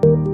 [0.00, 0.31] Thank you.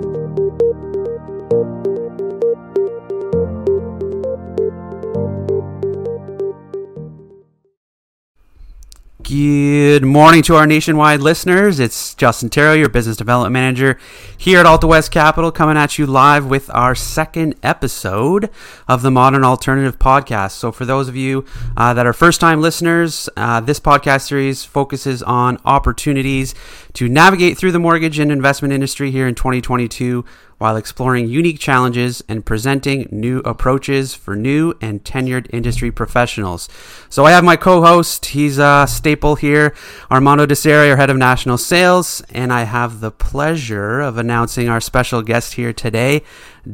[9.38, 11.78] Good morning to our nationwide listeners.
[11.78, 13.96] It's Justin Terrell, your business development manager
[14.36, 18.50] here at Alta West Capital, coming at you live with our second episode
[18.88, 20.52] of the Modern Alternative Podcast.
[20.52, 21.44] So, for those of you
[21.76, 26.52] uh, that are first time listeners, uh, this podcast series focuses on opportunities
[26.94, 30.24] to navigate through the mortgage and investment industry here in 2022
[30.58, 36.68] while exploring unique challenges and presenting new approaches for new and tenured industry professionals.
[37.08, 39.74] So I have my co-host, he's a staple here,
[40.10, 44.80] Armando Deseri, our head of national sales, and I have the pleasure of announcing our
[44.80, 46.22] special guest here today,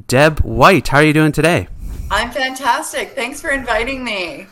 [0.08, 0.88] Deb White.
[0.88, 1.68] How are you doing today?
[2.10, 3.10] I'm fantastic.
[3.10, 4.46] Thanks for inviting me.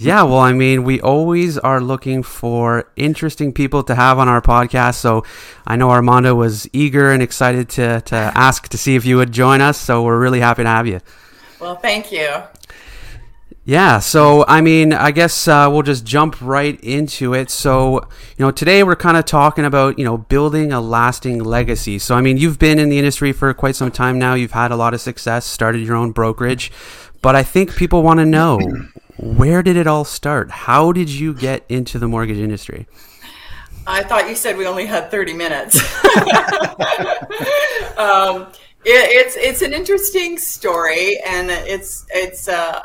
[0.00, 4.40] Yeah, well, I mean, we always are looking for interesting people to have on our
[4.40, 4.94] podcast.
[4.94, 5.24] So
[5.66, 9.32] I know Armando was eager and excited to, to ask to see if you would
[9.32, 9.76] join us.
[9.76, 11.00] So we're really happy to have you.
[11.60, 12.28] Well, thank you.
[13.64, 17.50] Yeah, so I mean, I guess uh, we'll just jump right into it.
[17.50, 18.00] So,
[18.36, 21.98] you know, today we're kind of talking about, you know, building a lasting legacy.
[21.98, 24.34] So, I mean, you've been in the industry for quite some time now.
[24.34, 26.70] You've had a lot of success, started your own brokerage.
[27.20, 28.60] But I think people want to know
[29.18, 30.50] where did it all start?
[30.50, 32.86] How did you get into the mortgage industry?
[33.86, 35.76] I thought you said we only had 30 minutes.
[37.96, 38.48] um,
[38.84, 42.82] it, it's it's an interesting story, and it's it's uh,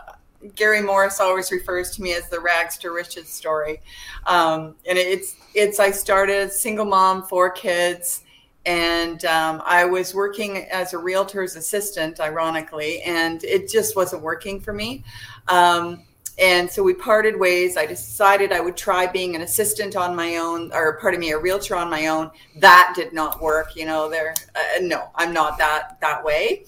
[0.56, 3.82] Gary Morris always refers to me as the rags to riches story,
[4.26, 8.24] um, and it's it's I started single mom, four kids,
[8.66, 14.60] and um, I was working as a realtor's assistant, ironically, and it just wasn't working
[14.60, 15.04] for me.
[15.48, 16.04] Um,
[16.40, 17.78] and so we parted ways.
[17.78, 21.38] I decided I would try being an assistant on my own, or pardon me, a
[21.38, 22.32] realtor on my own.
[22.58, 23.76] That did not work.
[23.76, 24.34] You know, there.
[24.56, 26.66] Uh, no, I'm not that that way.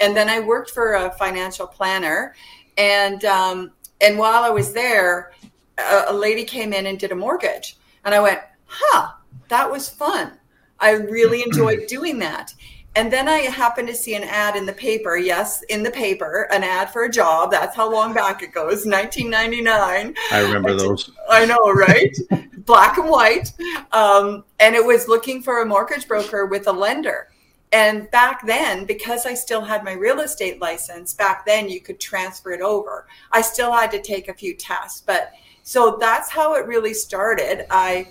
[0.00, 2.34] And then I worked for a financial planner,
[2.76, 5.32] and um, and while I was there,
[5.78, 9.12] a, a lady came in and did a mortgage, and I went, "Huh,
[9.48, 10.32] that was fun.
[10.78, 12.54] I really enjoyed doing that."
[12.98, 15.16] And then I happened to see an ad in the paper.
[15.16, 17.52] Yes, in the paper, an ad for a job.
[17.52, 20.16] That's how long back it goes 1999.
[20.32, 21.08] I remember those.
[21.30, 22.18] I know, right?
[22.56, 23.52] Black and white.
[23.92, 27.28] Um, and it was looking for a mortgage broker with a lender.
[27.72, 32.00] And back then, because I still had my real estate license, back then you could
[32.00, 33.06] transfer it over.
[33.30, 35.02] I still had to take a few tests.
[35.06, 35.30] But
[35.62, 37.64] so that's how it really started.
[37.70, 38.08] I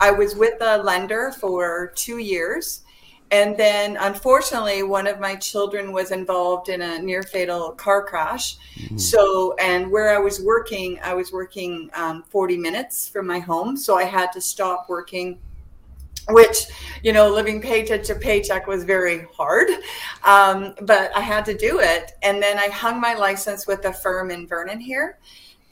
[0.00, 2.84] I was with a lender for two years
[3.30, 8.56] and then unfortunately one of my children was involved in a near fatal car crash.
[8.76, 8.98] Mm-hmm.
[8.98, 13.76] so and where i was working i was working um, 40 minutes from my home.
[13.76, 15.38] So i had to stop working
[16.28, 16.66] which
[17.02, 19.68] you know living paycheck to paycheck was very hard.
[20.24, 22.12] Um, but i had to do it.
[22.22, 25.18] And then i hung my license with a firm in vernon here.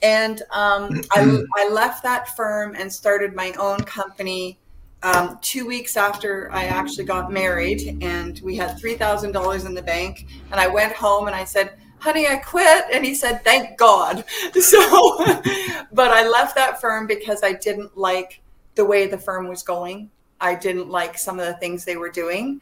[0.01, 4.59] And um, I, I left that firm and started my own company
[5.03, 9.75] um, two weeks after I actually got married, and we had three thousand dollars in
[9.75, 13.45] the bank, and I went home and I said, "Honey, I quit," and he said,
[13.45, 14.25] "Thank God."
[14.61, 14.79] So,
[15.93, 18.41] but I left that firm because I didn't like
[18.75, 20.11] the way the firm was going.
[20.41, 22.61] I didn't like some of the things they were doing.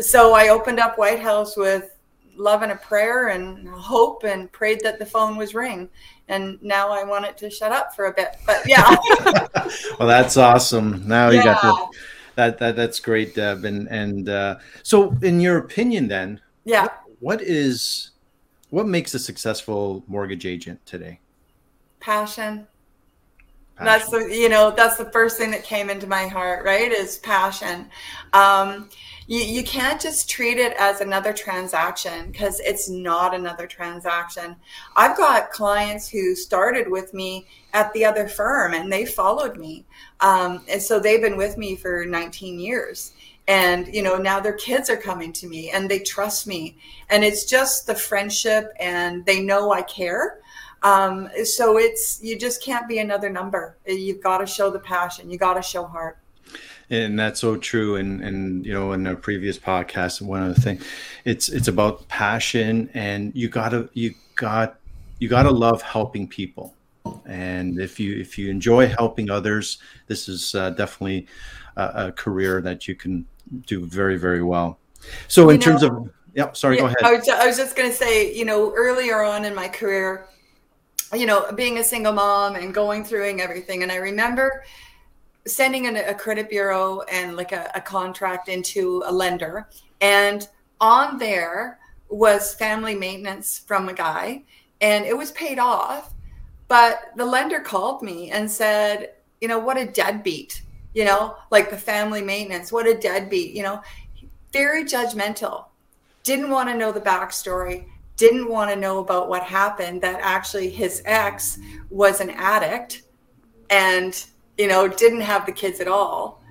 [0.00, 1.96] So I opened up White House with
[2.36, 5.90] love and a prayer and hope and prayed that the phone was ring
[6.32, 8.36] and now I want it to shut up for a bit.
[8.46, 8.96] But yeah.
[9.98, 11.06] well, that's awesome.
[11.06, 11.98] Now you got the,
[12.36, 13.64] that that that's great, Deb.
[13.64, 18.10] And and uh, so, in your opinion, then, yeah, what, what is
[18.70, 21.20] what makes a successful mortgage agent today?
[22.00, 22.66] Passion.
[23.84, 24.10] Passion.
[24.10, 26.64] That's the you know that's the first thing that came into my heart.
[26.64, 27.88] Right, is passion.
[28.32, 28.88] Um,
[29.26, 34.56] you, you can't just treat it as another transaction because it's not another transaction.
[34.96, 39.86] I've got clients who started with me at the other firm and they followed me.
[40.20, 43.12] Um, and so they've been with me for 19 years.
[43.48, 46.76] And, you know, now their kids are coming to me and they trust me.
[47.10, 50.40] And it's just the friendship and they know I care.
[50.82, 53.76] Um, so it's, you just can't be another number.
[53.86, 56.18] You've got to show the passion, you got to show heart.
[56.92, 57.96] And that's so true.
[57.96, 60.78] And and you know in a previous podcast one other thing
[61.24, 64.78] it's it's about passion and you gotta you got
[65.18, 66.74] you gotta love helping people.
[67.24, 71.26] And if you if you enjoy helping others this is uh, definitely
[71.76, 73.24] a, a, career that you can
[73.66, 74.78] do very very well.
[75.28, 77.02] So in terms of yeah sorry yeah, go ahead.
[77.02, 80.26] I was, I was just going to say you know earlier on in my career
[81.14, 84.62] you know being a single mom and going through and everything and i remember
[85.46, 89.68] sending an, a credit bureau and like a, a contract into a lender,
[90.00, 90.48] and
[90.80, 91.78] on there
[92.08, 94.42] was family maintenance from a guy,
[94.80, 96.12] and it was paid off.
[96.68, 100.62] But the lender called me and said, you know, what a deadbeat,
[100.94, 103.82] you know, like the family maintenance, what a deadbeat, you know,
[104.52, 105.66] very judgmental.
[106.22, 107.86] Didn't want to know the backstory,
[108.16, 111.58] didn't want to know about what happened, that actually his ex
[111.90, 113.02] was an addict
[113.70, 114.26] and
[114.58, 116.42] you know, didn't have the kids at all.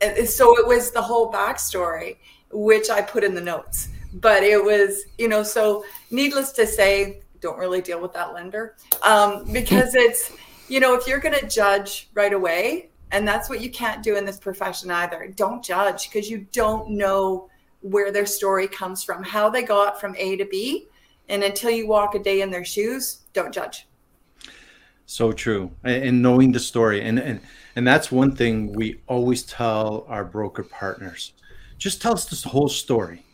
[0.00, 2.16] And so it was the whole backstory,
[2.52, 3.88] which I put in the notes.
[4.14, 8.76] But it was, you know, so needless to say, don't really deal with that lender
[9.02, 10.32] um, because it's,
[10.68, 14.16] you know, if you're going to judge right away, and that's what you can't do
[14.16, 17.48] in this profession either, don't judge because you don't know
[17.80, 20.88] where their story comes from, how they got from A to B.
[21.28, 23.86] And until you walk a day in their shoes, don't judge.
[25.06, 25.70] So true.
[25.82, 27.02] And knowing the story.
[27.02, 27.40] And, and,
[27.76, 31.32] and that's one thing we always tell our broker partners.
[31.78, 33.24] Just tell us the whole story.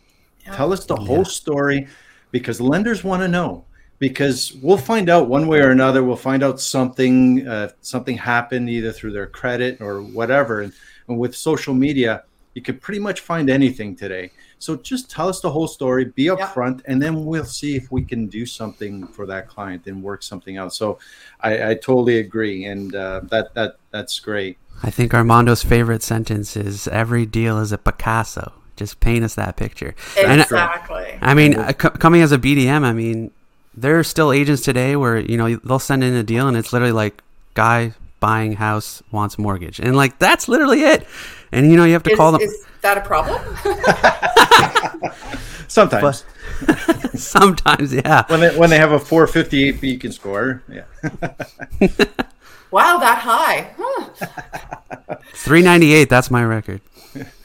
[0.45, 0.57] Yeah.
[0.57, 1.07] Tell us the yeah.
[1.07, 1.87] whole story
[2.31, 3.65] because lenders want to know
[3.99, 6.03] because we'll find out one way or another.
[6.03, 10.63] We'll find out something, uh, something happened either through their credit or whatever.
[10.63, 10.73] And,
[11.09, 14.31] and with social media, you can pretty much find anything today.
[14.59, 16.93] So just tell us the whole story, be upfront, yeah.
[16.93, 20.59] and then we'll see if we can do something for that client and work something
[20.59, 20.75] out.
[20.75, 20.99] So
[21.41, 24.59] I, I totally agree, and uh, that that that's great.
[24.83, 29.57] I think Armando's favorite sentence is "Every deal is a Picasso." Just paint us that
[29.57, 29.95] picture.
[30.17, 31.11] Exactly.
[31.11, 33.31] And, I mean, c- coming as a BDM, I mean,
[33.75, 36.73] there are still agents today where you know they'll send in a deal and it's
[36.73, 37.23] literally like
[37.55, 39.81] guy buying house wants mortgage.
[39.81, 41.07] And like that's literally it.
[41.53, 42.41] And you know you have to is, call them.
[42.41, 43.41] is that a problem?
[45.69, 46.03] Sometimes.
[46.03, 46.25] But,
[47.15, 48.25] sometimes yeah.
[48.29, 50.63] When they when they have a 458 beacon score.
[50.69, 50.85] Yeah.
[52.73, 53.75] Wow that high.
[53.77, 55.17] Huh.
[55.35, 56.81] 398 that's my record.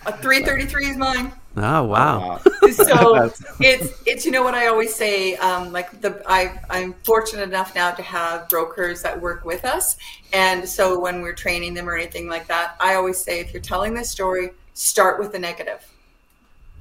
[0.06, 2.40] A 333 is mine Oh wow!
[2.72, 5.36] so it's it's you know what I always say.
[5.38, 9.96] Um, like the I I'm fortunate enough now to have brokers that work with us,
[10.34, 13.62] and so when we're training them or anything like that, I always say if you're
[13.62, 15.86] telling this story, start with the negative.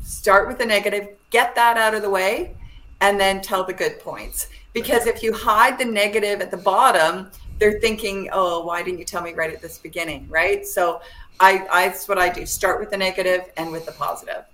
[0.02, 2.56] Start with the negative, get that out of the way,
[3.00, 4.48] and then tell the good points.
[4.72, 7.30] Because if you hide the negative at the bottom,
[7.60, 10.66] they're thinking, "Oh, why didn't you tell me right at this beginning?" Right?
[10.66, 11.00] So
[11.38, 12.44] I, I that's what I do.
[12.44, 14.44] Start with the negative and with the positive.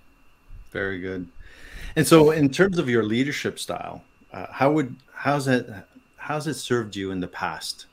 [0.71, 1.27] Very good.
[1.95, 5.69] And so, in terms of your leadership style, uh, how would how's it
[6.15, 7.87] how's it served you in the past?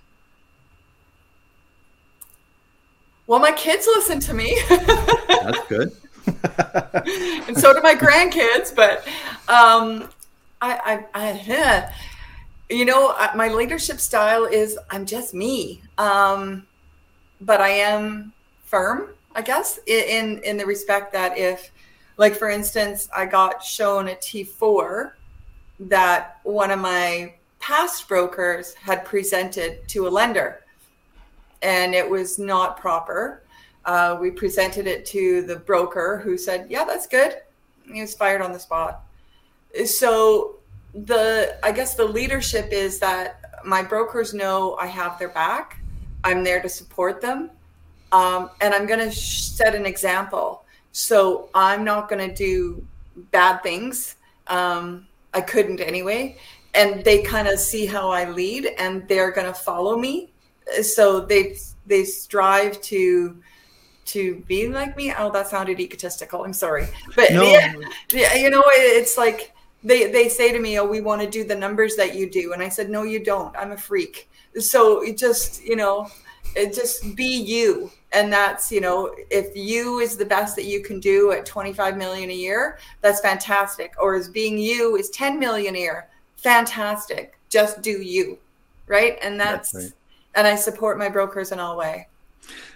[3.26, 4.58] Well, my kids listen to me.
[4.68, 5.92] That's good.
[7.46, 8.74] and so do my grandkids.
[8.74, 9.06] But
[9.48, 10.08] um,
[10.62, 11.92] I, I, I
[12.70, 15.82] you know, my leadership style is I'm just me.
[15.98, 16.66] Um,
[17.40, 18.32] but I am
[18.64, 21.70] firm, I guess, in in the respect that if
[22.18, 25.12] like for instance, I got shown a T4
[25.80, 30.64] that one of my past brokers had presented to a lender,
[31.62, 33.42] and it was not proper.
[33.84, 37.40] Uh, we presented it to the broker, who said, "Yeah, that's good."
[37.90, 39.02] He was fired on the spot.
[39.86, 40.56] So
[40.92, 45.78] the I guess the leadership is that my brokers know I have their back.
[46.24, 47.50] I'm there to support them,
[48.10, 50.64] um, and I'm going to sh- set an example.
[50.92, 52.86] So I'm not going to do
[53.30, 54.16] bad things.
[54.46, 56.38] Um, I couldn't anyway.
[56.74, 60.32] And they kind of see how I lead and they're going to follow me.
[60.82, 63.42] So they they strive to
[64.06, 65.12] to be like me.
[65.16, 66.44] Oh, that sounded egotistical.
[66.44, 67.42] I'm sorry, but no.
[68.12, 71.44] yeah, you know, it's like they they say to me, "Oh, we want to do
[71.44, 73.54] the numbers that you do," and I said, "No, you don't.
[73.56, 74.28] I'm a freak."
[74.58, 76.08] So it just you know,
[76.54, 80.82] it just be you and that's you know if you is the best that you
[80.82, 83.92] can do at 25 million a year that's fantastic.
[84.00, 87.38] Or as being you is 10 million a year fantastic.
[87.48, 88.38] Just do you
[88.86, 89.18] right?
[89.22, 89.92] And that's, that's right.
[90.36, 92.08] and i support my brokers in all way.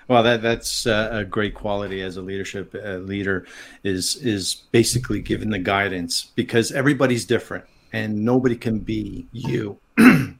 [0.08, 3.46] Well that that's uh, a great quality as a leadership uh, leader
[3.84, 9.78] is is basically giving the guidance because everybody's different and nobody can be you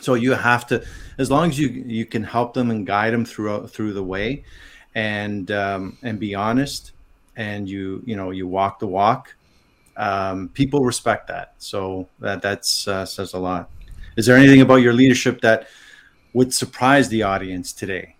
[0.00, 0.84] so you have to
[1.18, 4.44] as long as you you can help them and guide them through through the way
[4.94, 6.92] and um, and be honest
[7.36, 9.34] and you you know you walk the walk
[9.96, 11.54] um, people respect that.
[11.58, 13.70] So that that's uh, says a lot.
[14.16, 15.68] Is there anything about your leadership that
[16.32, 18.16] would surprise the audience today?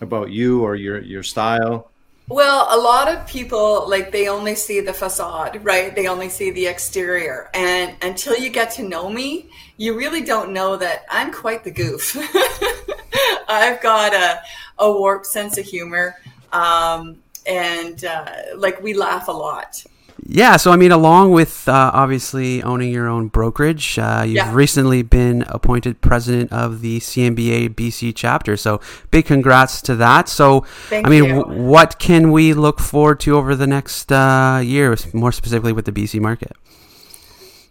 [0.00, 1.90] About you or your your style
[2.32, 5.94] well, a lot of people like they only see the facade, right?
[5.94, 7.50] They only see the exterior.
[7.52, 11.70] And until you get to know me, you really don't know that I'm quite the
[11.70, 12.16] goof.
[13.48, 14.40] I've got a,
[14.78, 16.16] a warped sense of humor.
[16.52, 19.84] Um, and uh, like we laugh a lot.
[20.24, 24.54] Yeah, so I mean, along with uh, obviously owning your own brokerage, uh, you've Yeah.
[24.54, 28.56] recently been appointed president of the CMBA BC chapter.
[28.56, 30.28] So big congrats to that.
[30.28, 34.60] So, Thank I mean, w- what can we look forward to over the next uh,
[34.64, 36.52] year, more specifically with the BC market?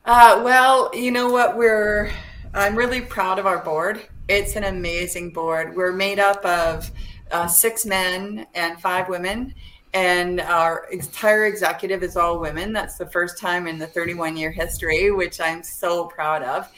[0.05, 1.55] Uh, well, you know what?
[1.57, 2.11] We're
[2.53, 4.01] I'm really proud of our board.
[4.27, 5.73] It's an amazing board.
[5.75, 6.91] We're made up of
[7.31, 9.53] uh, six men and five women,
[9.93, 12.73] and our entire executive is all women.
[12.73, 16.71] That's the first time in the 31 year history, which I'm so proud of.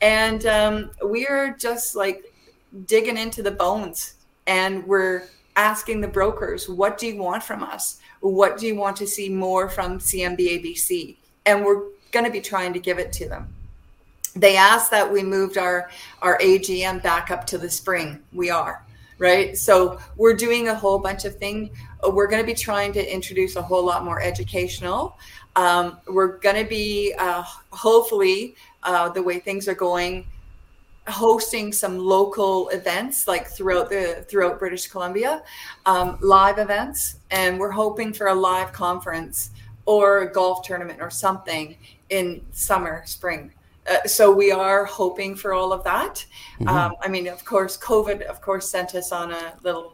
[0.00, 2.32] And um, we are just like
[2.86, 4.14] digging into the bones,
[4.46, 7.98] and we're asking the brokers, "What do you want from us?
[8.20, 11.16] What do you want to see more from CMBABC?
[11.46, 13.54] And we're going to be trying to give it to them
[14.36, 15.90] they asked that we moved our
[16.22, 18.20] our AGM back up to the spring.
[18.32, 18.84] We are
[19.18, 21.70] right, so we're doing a whole bunch of things.
[22.12, 25.18] We're going to be trying to introduce a whole lot more educational.
[25.56, 30.26] Um, we're going to be uh, hopefully uh, the way things are going,
[31.06, 35.42] hosting some local events like throughout the throughout British Columbia,
[35.86, 39.50] um, live events, and we're hoping for a live conference
[39.86, 41.76] or a golf tournament or something
[42.10, 43.52] in summer, spring.
[43.86, 46.24] Uh, so we are hoping for all of that.
[46.66, 49.93] Um, I mean, of course, COVID, of course, sent us on a little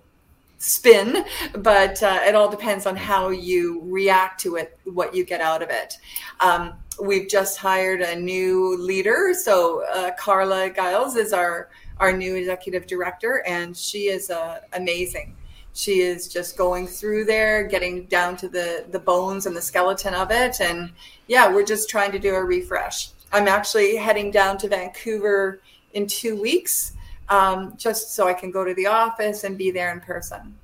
[0.61, 1.25] spin,
[1.55, 5.63] but uh, it all depends on how you react to it, what you get out
[5.63, 5.95] of it.
[6.39, 12.35] Um, we've just hired a new leader, so uh, Carla Giles is our our new
[12.35, 15.37] executive director, and she is uh, amazing.
[15.73, 20.15] She is just going through there, getting down to the the bones and the skeleton
[20.15, 20.93] of it, and
[21.27, 23.11] yeah, we're just trying to do a refresh.
[23.33, 25.63] I'm actually heading down to Vancouver
[25.95, 26.93] in two weeks,
[27.31, 30.57] um, just so I can go to the office and be there in person.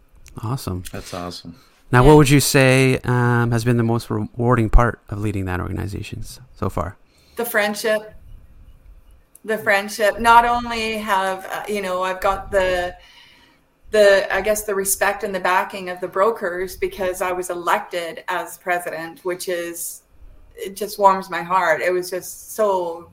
[0.43, 0.83] Awesome.
[0.93, 1.59] That's awesome.
[1.93, 2.09] Now, Yeah.
[2.09, 6.23] what would you say um, has been the most rewarding part of leading that organization
[6.55, 6.97] so far?
[7.37, 8.15] the friendship
[9.45, 12.97] the friendship not only have uh, you know i've got the
[13.91, 18.25] the i guess the respect and the backing of the brokers because i was elected
[18.29, 20.03] as president which is
[20.57, 23.11] it just warms my heart it was just so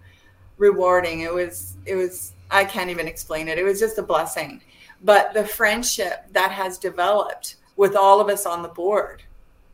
[0.57, 4.61] rewarding it was it was i can't even explain it it was just a blessing
[5.03, 9.23] but the friendship that has developed with all of us on the board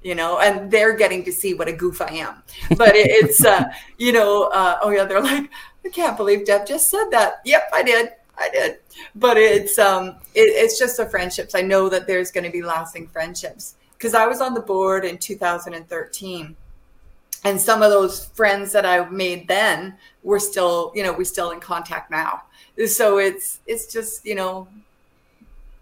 [0.01, 2.41] you know, and they're getting to see what a goof I am.
[2.77, 3.65] But it, it's, uh,
[3.97, 5.49] you know, uh, oh yeah, they're like,
[5.85, 7.41] I can't believe Deb just said that.
[7.45, 8.77] Yep, I did, I did.
[9.15, 11.55] But it's, um, it, it's just the friendships.
[11.55, 15.03] I know that there's going to be lasting friendships because I was on the board
[15.03, 16.55] in 2013,
[17.45, 19.97] and some of those friends that I made then
[20.29, 22.43] were still, you know, we're still in contact now.
[22.87, 24.67] So it's, it's just, you know,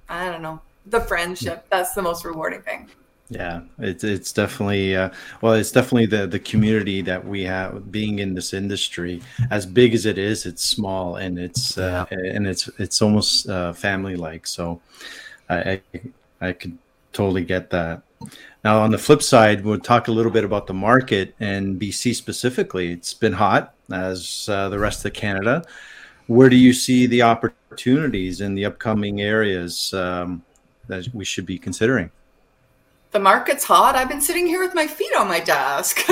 [0.09, 1.65] I don't know, the friendship.
[1.69, 2.89] That's the most rewarding thing.
[3.29, 5.09] Yeah, it's it's definitely uh,
[5.41, 9.21] well, it's definitely the the community that we have being in this industry.
[9.51, 13.73] As big as it is, it's small and it's uh, and it's it's almost uh,
[13.73, 14.47] family like.
[14.47, 14.79] So,
[15.49, 16.01] I, I
[16.39, 16.77] I could
[17.11, 18.01] totally get that.
[18.63, 22.15] Now, on the flip side, we'll talk a little bit about the market and BC
[22.15, 22.91] specifically.
[22.91, 25.63] It's been hot as uh, the rest of Canada.
[26.27, 30.43] Where do you see the opportunities in the upcoming areas um,
[30.87, 32.11] that we should be considering?
[33.11, 33.95] the market's hot.
[33.95, 35.99] I've been sitting here with my feet on my desk.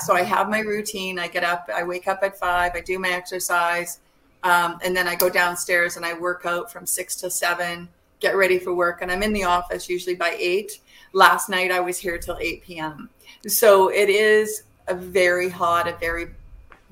[0.00, 1.18] so I have my routine.
[1.18, 4.00] I get up, I wake up at five, I do my exercise,
[4.42, 7.88] um, and then I go downstairs and I work out from six to seven,
[8.20, 9.02] get ready for work.
[9.02, 10.80] And I'm in the office usually by eight.
[11.12, 13.10] Last night I was here till 8 p.m.
[13.46, 16.28] So it is a very hot, a very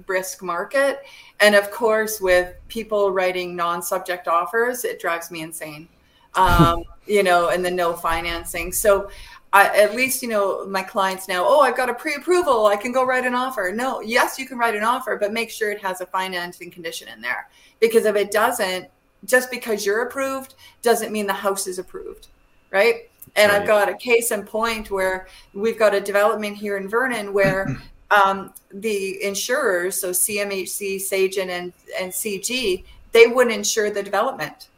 [0.06, 1.02] brisk market.
[1.40, 5.88] And of course, with people writing non subject offers, it drives me insane
[6.34, 8.72] um, you know, and then no financing.
[8.72, 9.10] So
[9.52, 12.66] I, at least, you know, my clients now, oh, I've got a pre-approval.
[12.66, 13.70] I can go write an offer.
[13.74, 17.08] No, yes, you can write an offer, but make sure it has a financing condition
[17.08, 17.48] in there.
[17.80, 18.88] Because if it doesn't,
[19.24, 22.28] just because you're approved doesn't mean the house is approved.
[22.70, 23.10] Right.
[23.36, 23.60] And Right.
[23.60, 27.76] I've got a case in point where we've got a development here in Vernon where
[28.10, 34.68] um, the insurers, so CMHC, Sagen, and, and CG, they wouldn't insure the development.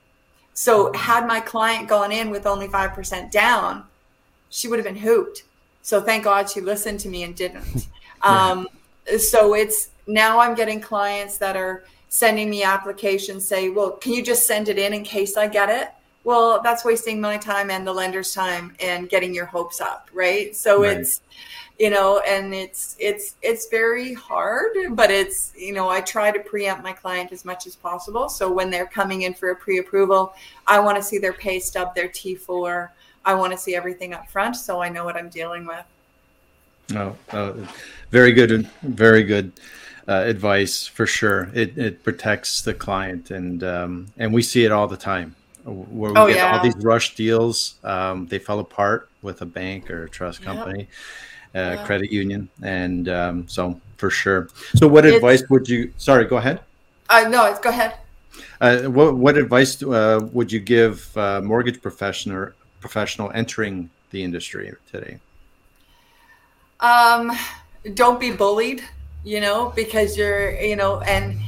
[0.53, 3.85] So had my client gone in with only 5% down,
[4.51, 5.45] she would have been hooped.
[5.83, 7.89] So thank God she listened to me and didn't.
[8.23, 8.69] Um,
[9.19, 11.85] so it's now I'm getting clients that are
[12.15, 15.69] sending me applications say, well, can you just send it in in case I get
[15.69, 15.91] it?
[16.25, 20.57] well, that's wasting my time and the lender's time and getting your hopes up, right?
[20.57, 20.97] So right.
[20.97, 21.21] it's
[21.79, 26.39] you know and it's it's it's very hard but it's you know i try to
[26.39, 30.35] preempt my client as much as possible so when they're coming in for a pre-approval
[30.69, 32.91] i want to see their pay stub their t4
[33.25, 35.85] i want to see everything up front so i know what i'm dealing with
[36.95, 37.69] oh, oh
[38.13, 39.51] very good very good
[40.09, 44.73] uh, advice for sure it, it protects the client and um, and we see it
[44.73, 45.35] all the time
[45.65, 46.57] where we oh, get yeah.
[46.57, 50.81] all these rush deals um, they fell apart with a bank or a trust company
[50.81, 50.89] yep
[51.55, 54.49] uh, credit union, and um, so for sure.
[54.77, 55.93] So, what it's, advice would you?
[55.97, 56.61] Sorry, go ahead.
[57.09, 57.97] Uh, no, go ahead.
[58.61, 64.73] Uh, what what advice uh, would you give uh, mortgage professional professional entering the industry
[64.91, 65.19] today?
[66.81, 67.33] Um,
[67.95, 68.83] don't be bullied,
[69.25, 71.39] you know, because you're, you know, and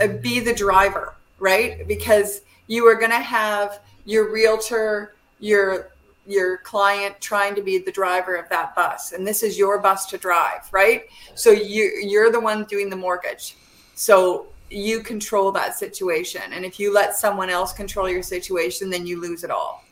[0.00, 1.86] uh, be the driver, right?
[1.88, 5.90] Because you are going to have your realtor, your
[6.26, 10.06] your client trying to be the driver of that bus and this is your bus
[10.06, 11.04] to drive right
[11.34, 13.56] so you you're the one doing the mortgage
[13.94, 19.06] so you control that situation and if you let someone else control your situation then
[19.06, 19.84] you lose it all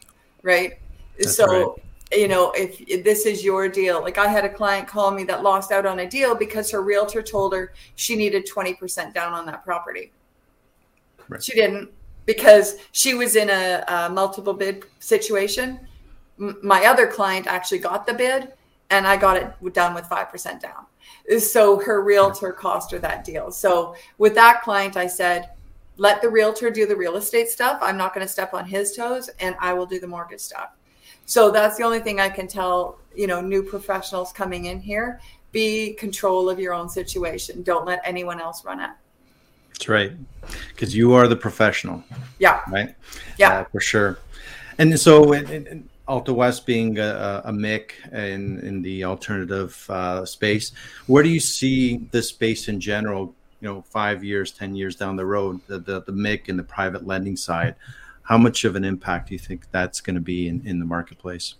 [0.43, 0.79] right
[1.19, 1.85] That's so right.
[2.13, 5.25] You know if, if this is your deal like i had a client call me
[5.25, 9.33] that lost out on a deal because her realtor told her she needed 20% down
[9.33, 10.13] on that property
[11.29, 11.43] right.
[11.43, 11.91] she didn't
[12.25, 15.81] because she was in a, a multiple bid situation
[16.37, 18.53] my other client actually got the bid
[18.93, 20.87] and I got it done with 5% down.
[21.41, 23.51] So her realtor cost her that deal.
[23.51, 25.51] So with that client, I said,
[25.97, 27.79] let the realtor do the real estate stuff.
[27.81, 30.71] I'm not going to step on his toes and I will do the mortgage stuff.
[31.27, 35.21] So that's the only thing I can tell, you know, new professionals coming in here,
[35.53, 37.63] be control of your own situation.
[37.63, 38.91] Don't let anyone else run it.
[39.73, 40.13] That's right.
[40.77, 42.03] Cuz you are the professional.
[42.39, 42.61] Yeah.
[42.71, 42.95] Right?
[43.39, 43.61] Yeah.
[43.61, 44.19] Uh, for sure.
[44.79, 45.33] And so
[46.09, 50.73] Alta West being a, a MIC in, in the alternative uh, space,
[51.07, 55.17] where do you see this space in general, you know, five years, 10 years down
[55.17, 57.77] the road, the, the, the MIC and the private lending side?
[58.23, 60.85] How much of an impact do you think that's going to be in, in the
[60.85, 61.55] marketplace?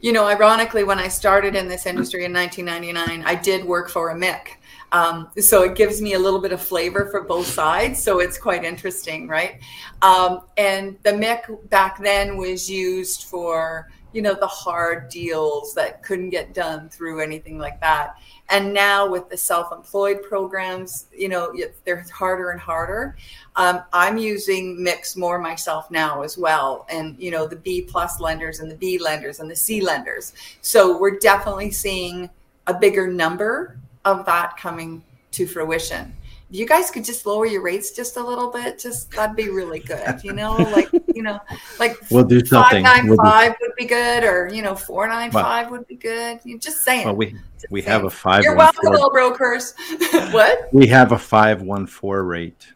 [0.00, 4.10] You know, ironically, when I started in this industry in 1999, I did work for
[4.10, 4.60] a MIC.
[4.92, 8.02] Um, so it gives me a little bit of flavor for both sides.
[8.02, 9.58] So it's quite interesting, right?
[10.02, 16.02] Um, and the MIC back then was used for, you know, the hard deals that
[16.02, 18.16] couldn't get done through anything like that.
[18.48, 21.52] And now with the self-employed programs, you know,
[21.84, 23.16] they're harder and harder.
[23.56, 28.20] Um, I'm using MICs more myself now as well, and you know the B plus
[28.20, 30.34] lenders and the B lenders and the C lenders.
[30.60, 32.30] So we're definitely seeing
[32.66, 36.14] a bigger number of that coming to fruition.
[36.56, 39.50] If you guys could just lower your rates just a little bit, just that'd be
[39.50, 40.24] really good.
[40.24, 41.38] You know, like you know,
[41.78, 42.82] like we'll do something.
[42.82, 43.56] Five nine we'll five do...
[43.60, 46.40] would be good, or you know, four nine well, five would be good.
[46.44, 47.04] You just saying.
[47.04, 47.36] Well, we
[47.68, 47.92] we saying.
[47.92, 48.42] have a five.
[48.42, 49.74] You're welcome, all brokers.
[50.30, 50.72] what?
[50.72, 52.72] We have a five one four rate.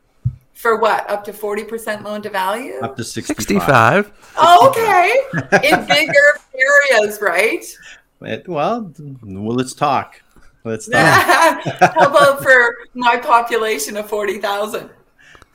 [0.52, 1.08] For what?
[1.08, 2.80] Up to forty percent loan to value.
[2.82, 4.04] Up to 65.
[4.04, 4.34] 65.
[4.36, 7.64] Oh, okay, in bigger areas, right?
[8.20, 10.20] It, well, well, let's talk.
[10.64, 10.92] Let's.
[10.94, 14.90] How about for my population of 40,000?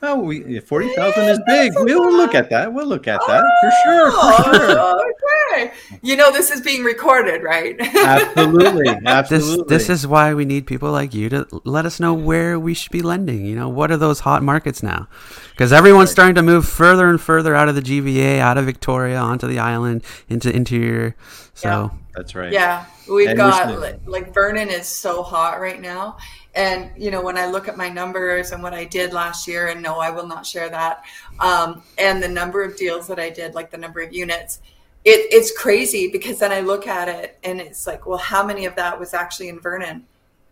[0.02, 1.72] Oh, we forty thousand is big.
[1.74, 2.70] We'll look at that.
[2.70, 4.10] We'll look at that for sure.
[4.10, 5.14] For oh, sure.
[5.56, 5.72] Okay.
[6.02, 7.76] You know this is being recorded, right?
[7.80, 9.56] absolutely, absolutely.
[9.66, 12.74] This, this is why we need people like you to let us know where we
[12.74, 13.44] should be lending.
[13.44, 15.08] You know, what are those hot markets now?
[15.50, 16.12] Because everyone's right.
[16.12, 19.58] starting to move further and further out of the GVA, out of Victoria, onto the
[19.58, 21.16] island, into interior.
[21.54, 21.98] So yeah.
[22.14, 22.52] that's right.
[22.52, 26.16] Yeah, we've and got like Vernon is so hot right now
[26.56, 29.68] and you know, when I look at my numbers and what I did last year,
[29.68, 31.04] and no, I will not share that,
[31.38, 34.60] um, and the number of deals that I did, like the number of units,
[35.06, 38.66] it, it's crazy because then I look at it and it's like, well, how many
[38.66, 40.04] of that was actually in Vernon?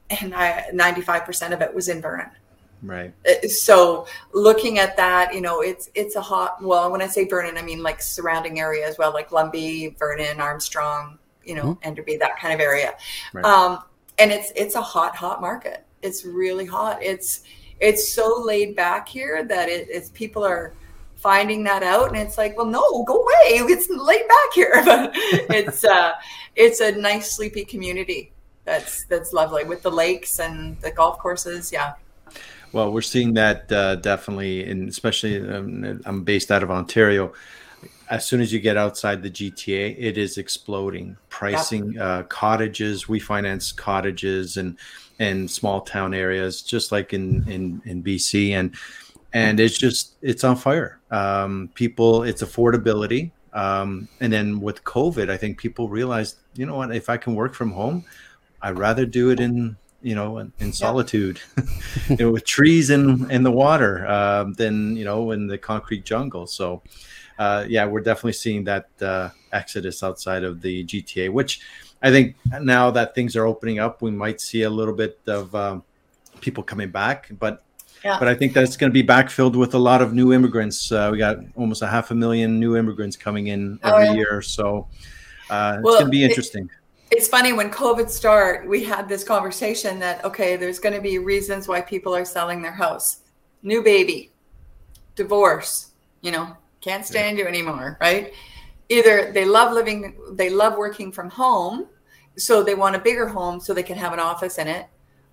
[0.08, 2.30] And I 95% of it was in Vernon.
[2.82, 3.12] Right.
[3.26, 6.62] Uh, so looking at that, you know, it's it's a hot.
[6.62, 10.40] Well, when I say Vernon, I mean like surrounding area as well, like Lumby, Vernon,
[10.40, 11.88] Armstrong, you know, mm-hmm.
[11.88, 12.92] Enderby, that kind of area.
[13.32, 13.44] Right.
[13.44, 13.82] Um,
[14.18, 17.02] and it's it's a hot, hot market it's really hot.
[17.02, 17.42] It's
[17.80, 20.74] it's so laid back here that it, it's people are
[21.24, 23.64] finding that out and it's like well no go away.
[23.74, 24.82] It's laid back here.
[24.84, 25.12] But
[25.60, 26.12] it's uh
[26.54, 28.30] it's a nice sleepy community
[28.66, 31.72] that's that's lovely with the lakes and the golf courses.
[31.72, 31.94] Yeah.
[32.72, 37.32] Well we're seeing that uh, definitely and especially um, i'm based out of ontario.
[38.10, 41.16] As soon as you get outside the gta it is exploding.
[41.30, 44.76] Pricing uh, cottages we finance cottages and
[45.18, 48.74] in small town areas, just like in in in BC, and
[49.34, 51.00] and it's just it's on fire.
[51.10, 56.76] Um, people, it's affordability, um, and then with COVID, I think people realized, you know
[56.76, 58.04] what, if I can work from home,
[58.62, 61.40] I'd rather do it in you know in, in solitude,
[62.08, 66.04] you know, with trees and in the water um, than you know in the concrete
[66.04, 66.46] jungle.
[66.46, 66.82] So.
[67.36, 71.60] Uh, yeah, we're definitely seeing that uh, exodus outside of the GTA, which
[72.00, 75.52] I think now that things are opening up, we might see a little bit of
[75.52, 75.82] um,
[76.40, 77.30] people coming back.
[77.36, 77.64] But
[78.04, 78.18] yeah.
[78.18, 80.92] But I think that's going to be backfilled with a lot of new immigrants.
[80.92, 84.10] Uh, we got almost a half a million new immigrants coming in oh, every oh,
[84.10, 84.16] yeah.
[84.16, 84.86] year, so
[85.48, 86.64] uh, well, it's going to be interesting.
[87.10, 91.00] It, it's funny when COVID started, we had this conversation that okay, there's going to
[91.00, 93.20] be reasons why people are selling their house,
[93.62, 94.30] new baby,
[95.14, 97.44] divorce, you know, can't stand yeah.
[97.44, 98.34] you anymore, right?
[98.90, 101.86] Either they love living, they love working from home,
[102.36, 104.86] so they want a bigger home so they can have an office in it,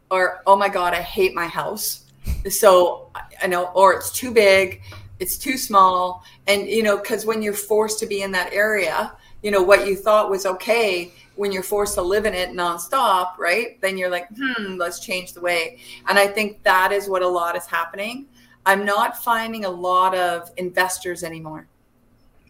[0.10, 2.05] or oh my god, I hate my house
[2.49, 3.10] so
[3.41, 4.81] I know, or it's too big,
[5.19, 6.23] it's too small.
[6.47, 9.88] And, you know, because when you're forced to be in that area, you know, what
[9.88, 13.79] you thought was okay when you're forced to live in it nonstop, right?
[13.81, 15.79] Then you're like, hmm, let's change the way.
[16.07, 18.27] And I think that is what a lot is happening.
[18.65, 21.67] I'm not finding a lot of investors anymore.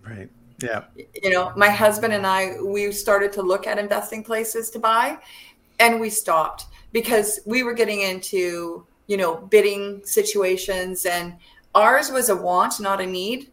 [0.06, 0.30] Right.
[0.62, 0.84] Yeah.
[1.24, 5.18] You know, my husband and I, we started to look at investing places to buy
[5.80, 11.06] and we stopped because we were getting into you know, bidding situations.
[11.06, 11.34] And
[11.76, 13.52] ours was a want, not a need.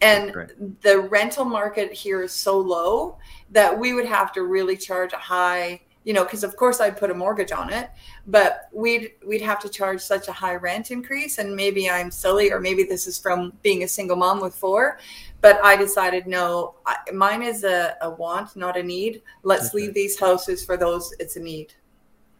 [0.00, 0.80] And right.
[0.80, 3.18] the rental market here is so low
[3.50, 6.96] that we would have to really charge a high, you know, because of course I'd
[6.96, 7.90] put a mortgage on it,
[8.26, 11.36] but we'd we'd have to charge such a high rent increase.
[11.36, 14.98] And maybe I'm silly, or maybe this is from being a single mom with four.
[15.42, 19.20] But I decided no, I, mine is a, a want, not a need.
[19.42, 19.76] Let's okay.
[19.84, 21.74] leave these houses for those it's a need.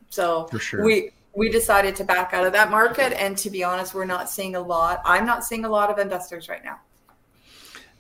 [0.09, 0.83] So for sure.
[0.83, 3.13] we we decided to back out of that market.
[3.21, 5.01] And to be honest, we're not seeing a lot.
[5.05, 6.81] I'm not seeing a lot of investors right now.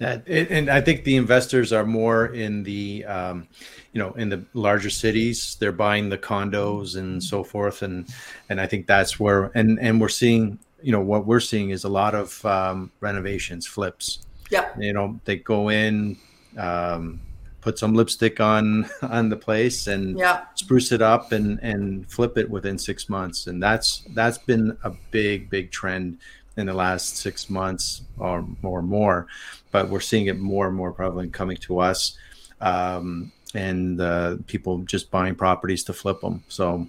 [0.00, 3.46] Yeah, and I think the investors are more in the, um,
[3.92, 5.56] you know, in the larger cities.
[5.60, 8.08] They're buying the condos and so forth, and
[8.48, 11.84] and I think that's where and and we're seeing, you know, what we're seeing is
[11.84, 14.26] a lot of um, renovations, flips.
[14.50, 14.68] Yeah.
[14.76, 16.16] You know, they go in,
[16.58, 17.20] um,
[17.64, 20.44] put some lipstick on on the place and yeah.
[20.54, 24.90] spruce it up and and flip it within six months and that's that's been a
[25.10, 26.18] big big trend
[26.58, 29.26] in the last six months or more more
[29.72, 32.18] but we're seeing it more and more prevalent coming to us
[32.60, 36.86] um, and uh, people just buying properties to flip them so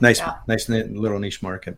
[0.00, 0.36] nice yeah.
[0.48, 1.76] nice little niche market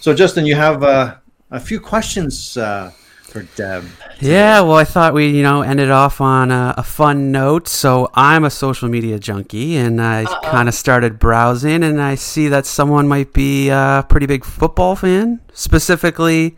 [0.00, 1.14] so justin you have uh,
[1.52, 2.90] a few questions uh,
[3.26, 3.84] for Deb.
[4.20, 7.68] Yeah, well, I thought we, you know, ended off on a, a fun note.
[7.68, 12.48] So I'm a social media junkie, and I kind of started browsing, and I see
[12.48, 16.56] that someone might be a pretty big football fan, specifically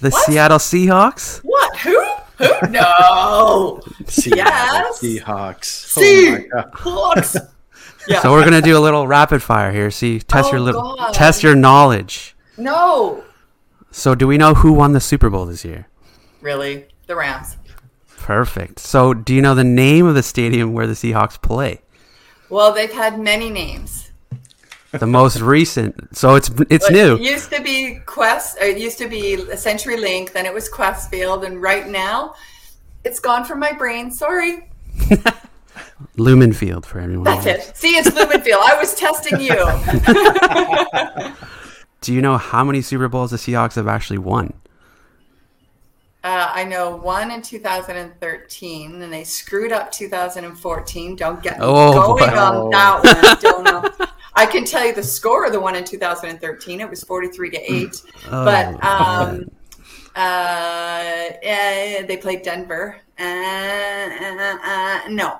[0.00, 0.24] the what?
[0.24, 1.40] Seattle Seahawks.
[1.40, 1.76] What?
[1.78, 2.00] Who?
[2.38, 2.70] Who?
[2.70, 3.80] No.
[4.08, 5.00] yes.
[5.00, 5.96] Seahawks.
[5.96, 7.48] Oh Seahawks.
[8.08, 8.20] yeah.
[8.20, 9.90] So we're gonna do a little rapid fire here.
[9.90, 11.14] See, test oh, your little, God.
[11.14, 12.36] test your knowledge.
[12.56, 13.24] No.
[13.90, 15.86] So, do we know who won the Super Bowl this year?
[16.44, 16.84] Really.
[17.06, 17.56] The Rams.
[18.18, 18.78] Perfect.
[18.78, 21.80] So, do you know the name of the stadium where the Seahawks play?
[22.50, 24.12] Well, they've had many names.
[24.92, 27.16] The most recent, so it's it's new.
[27.16, 28.60] It used to be Qwest.
[28.60, 30.32] it used to be CenturyLink.
[30.32, 32.34] Then it was Qwest Field, and right now,
[33.04, 34.12] it's gone from my brain.
[34.12, 34.70] Sorry.
[36.16, 37.24] Lumen Field for everyone.
[37.24, 37.76] That's it.
[37.76, 38.60] See, it's Lumen Field.
[38.62, 39.56] I was testing you.
[42.02, 44.52] Do you know how many Super Bowls the Seahawks have actually won?
[46.24, 51.16] Uh, I know one in 2013, and they screwed up 2014.
[51.16, 53.36] Don't get me oh, going on that one.
[53.40, 54.06] Don't know.
[54.34, 56.80] I can tell you the score of the one in 2013.
[56.80, 58.02] It was 43 to eight.
[58.28, 59.50] Oh, but um,
[60.16, 62.96] uh, they played Denver.
[63.20, 65.38] Uh, uh, uh, no,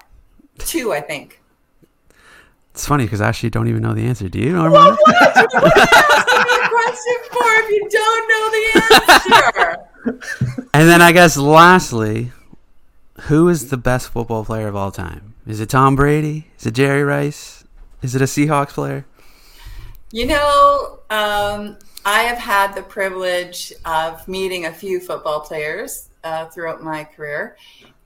[0.59, 1.41] two, I think.
[2.73, 4.29] It's funny because I actually don't even know the answer.
[4.29, 4.53] Do you?
[4.53, 5.73] Know what, what, what
[6.71, 10.61] question for if you don't know the answer?
[10.75, 12.33] and then I guess lastly,
[13.23, 15.35] who is the best football player of all time?
[15.47, 16.49] Is it Tom Brady?
[16.59, 17.63] Is it Jerry Rice?
[18.03, 19.07] Is it a Seahawks player?
[20.11, 26.47] You know, um, I have had the privilege of meeting a few football players uh,
[26.47, 27.57] throughout my career,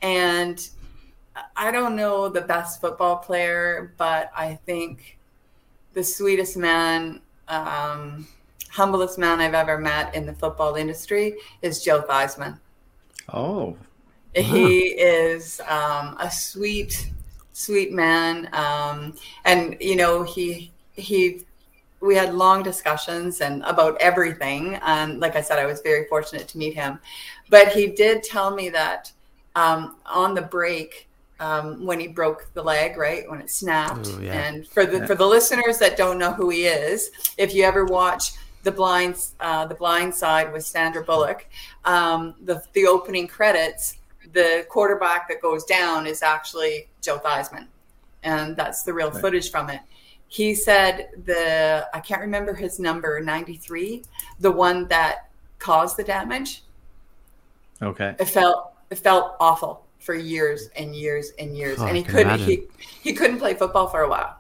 [0.03, 0.69] and
[1.57, 5.19] I don't know the best football player, but I think
[5.95, 8.29] the sweetest man um,
[8.71, 12.59] humblest man I've ever met in the football industry is Joe Theismann.
[13.33, 13.77] Oh.
[14.35, 17.11] He is um, a sweet,
[17.53, 18.49] sweet man.
[18.53, 21.43] Um, and, you know, he, he
[22.01, 24.77] we had long discussions and about everything.
[24.83, 27.01] And like I said, I was very fortunate to meet him.
[27.51, 29.11] But he did tell me that
[29.57, 31.09] um, on the break,
[31.41, 34.09] um, when he broke the leg, right when it snapped.
[34.09, 34.33] Ooh, yeah.
[34.33, 35.07] And for the Yeah.
[35.07, 39.17] for the listeners that don't know who he is, if you ever watch the blind
[39.41, 41.47] uh, the blind side with Sandra Bullock,
[41.85, 43.97] um, the the opening credits,
[44.33, 47.67] the quarterback that goes down is actually Joe Theismann,
[48.23, 49.21] and that's the real Right.
[49.21, 49.81] footage from it.
[50.29, 54.05] He said the I can't remember his number ninety three,
[54.41, 56.63] the one that caused the damage.
[57.81, 58.15] Okay.
[58.19, 62.27] It felt it felt awful for years and years and years, Oh, and he couldn't
[62.41, 62.47] imagine.
[62.47, 62.67] he
[63.01, 64.37] he couldn't play football for a while.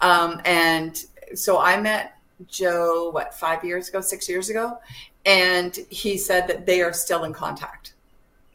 [0.00, 2.16] Um, and so I met
[2.48, 4.78] Joe what five years ago, six years ago,
[5.26, 7.94] and he said that they are still in contact.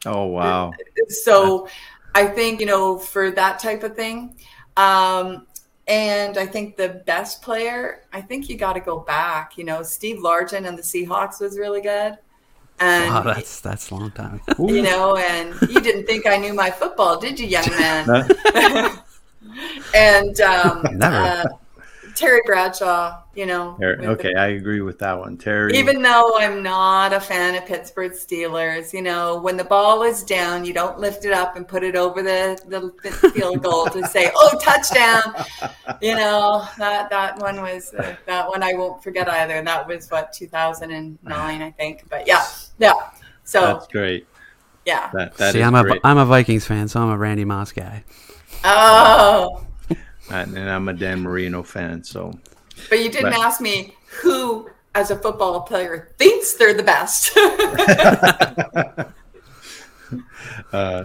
[0.04, 0.72] Oh wow.
[1.08, 1.68] So
[2.14, 4.36] I think you know for that type of thing.
[4.76, 5.46] Um,
[5.88, 9.56] and I think the best player, I think you got to go back.
[9.56, 12.18] You know, Steve Largent and the Seahawks was really good.
[12.80, 14.40] And Wow, that's that's a long time.
[14.58, 18.28] you know, and you didn't think I knew my football, did you, young man?
[19.94, 21.16] And um, Never.
[21.16, 21.44] uh,
[22.16, 23.76] Terry Bradshaw, you know.
[23.78, 25.36] There- with Okay, I agree with that one.
[25.36, 25.76] Terry.
[25.76, 30.24] even though I'm not a fan of Pittsburgh Steelers, you know, when the ball is
[30.24, 34.06] down, you don't lift it up and put it over the, the field goal to
[34.08, 35.22] say, "Oh, touchdown!"
[36.00, 39.54] You know that that one was uh, that one I won't forget either.
[39.54, 42.08] And that was what 2009, I think.
[42.08, 42.44] But yeah,
[42.78, 42.94] yeah.
[43.44, 44.26] So that's great.
[44.86, 45.10] yeah.
[45.12, 46.00] That that See, is I'm a great.
[46.02, 48.04] am a Vikings fan, so I'm a Randy Moss guy.
[48.64, 49.65] Oh,
[50.30, 52.32] and and I'm a Dan Marino fan, so
[52.90, 53.40] but you didn't Right.
[53.40, 57.36] ask me who, as a football player, thinks they're the best.
[60.72, 61.04] uh,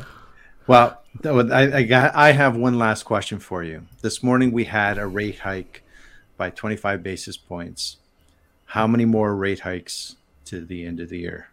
[0.67, 3.83] well, I, I got I have one last question for you.
[4.01, 5.83] This morning we had a rate hike
[6.37, 7.97] by 25 basis points.
[8.65, 11.47] How many more rate hikes to the end of the year?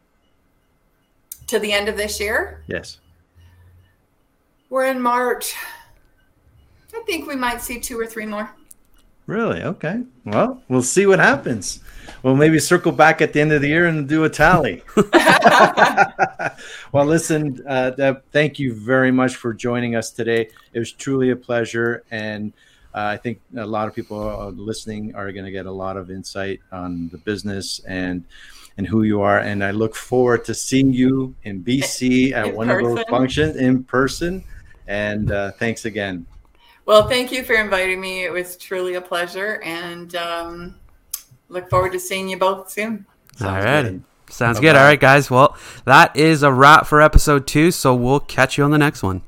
[1.46, 2.98] to the end of this year, Yes.
[4.68, 5.54] we're in March.
[6.94, 8.50] I think we might see two or three more.
[9.26, 9.62] Really?
[9.62, 10.02] Okay.
[10.24, 11.80] Well, we'll see what happens.
[12.22, 14.82] We'll maybe circle back at the end of the year and do a tally.
[16.92, 20.48] well, listen, uh, Deb, thank you very much for joining us today.
[20.72, 22.04] It was truly a pleasure.
[22.10, 22.54] And
[22.94, 25.98] uh, I think a lot of people uh, listening are going to get a lot
[25.98, 28.24] of insight on the business and
[28.78, 29.40] and who you are.
[29.40, 33.56] And I look forward to seeing you in BC at In one of those functions
[33.56, 34.42] in person.
[34.86, 36.26] And uh, thanks again.
[36.88, 38.24] Well, thank you for inviting me.
[38.24, 40.76] It was truly a pleasure, and um,
[41.50, 43.04] look forward to seeing you both soon.
[43.34, 43.82] All Sounds right.
[43.82, 44.04] good.
[44.30, 44.68] Sounds Bye-bye.
[44.68, 44.76] good.
[44.76, 45.30] All right, guys.
[45.30, 47.72] Well, that is a wrap for episode two.
[47.72, 49.20] So we'll catch you on the next one.